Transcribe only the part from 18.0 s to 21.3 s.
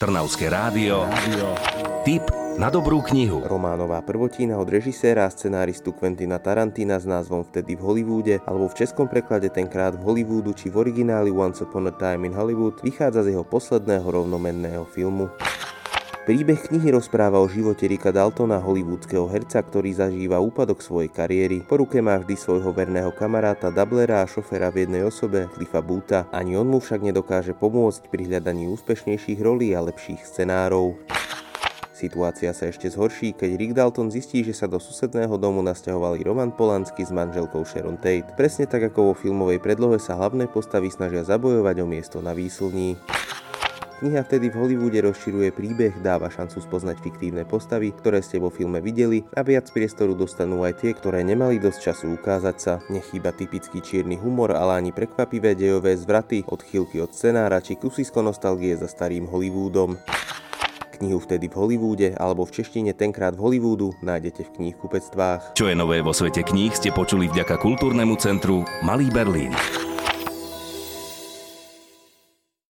Daltona, hollywoodského herca, ktorý zažíva úpadok svojej